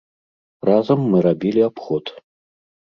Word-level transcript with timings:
Разам 0.69 1.05
мы 1.13 1.17
рабілі 1.27 1.61
абход. 1.69 2.05